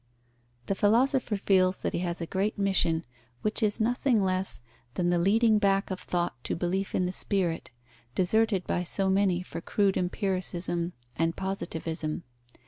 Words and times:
The 0.65 0.73
philosopher 0.73 1.37
feels 1.37 1.77
that 1.83 1.93
he 1.93 1.99
has 1.99 2.19
a 2.21 2.25
great 2.25 2.57
mission, 2.57 3.05
which 3.43 3.61
is 3.61 3.79
nothing 3.79 4.23
less 4.23 4.59
than 4.95 5.11
the 5.11 5.19
leading 5.19 5.59
back 5.59 5.91
of 5.91 5.99
thought 5.99 6.43
to 6.45 6.55
belief 6.55 6.95
in 6.95 7.05
the 7.05 7.11
spirit, 7.11 7.69
deserted 8.15 8.65
by 8.65 8.83
so 8.83 9.11
many 9.11 9.43
for 9.43 9.61
crude 9.61 9.97
empiricism 9.97 10.93
and 11.15 11.35
positivism. 11.35 12.23